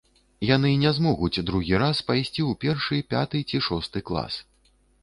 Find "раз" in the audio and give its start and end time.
1.83-2.01